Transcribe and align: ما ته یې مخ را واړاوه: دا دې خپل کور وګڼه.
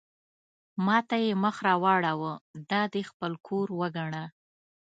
ما 0.85 0.97
ته 1.07 1.15
یې 1.23 1.31
مخ 1.43 1.55
را 1.67 1.75
واړاوه: 1.83 2.33
دا 2.69 2.81
دې 2.93 3.01
خپل 3.09 3.31
کور 3.47 3.67
وګڼه. 3.79 4.23